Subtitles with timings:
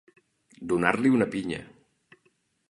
[0.71, 1.61] Donar-li una pinya.